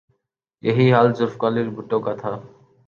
[0.63, 2.31] یہی حال ذوالفقار علی بھٹو کا تھا۔